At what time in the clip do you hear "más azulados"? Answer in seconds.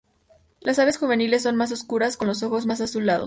2.65-3.19